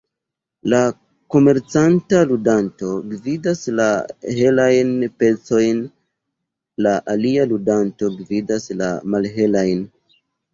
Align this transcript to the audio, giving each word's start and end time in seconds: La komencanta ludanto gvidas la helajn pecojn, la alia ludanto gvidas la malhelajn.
La 0.73 0.77
komencanta 1.33 2.21
ludanto 2.31 2.93
gvidas 3.11 3.61
la 3.81 3.85
helajn 4.39 4.95
pecojn, 5.25 5.83
la 6.87 6.95
alia 7.17 7.45
ludanto 7.53 8.11
gvidas 8.17 8.67
la 8.83 8.91
malhelajn. 9.17 9.85